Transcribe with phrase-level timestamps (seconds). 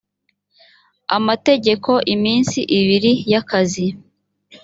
[1.17, 3.87] amategeko iminsi ibiri y akazi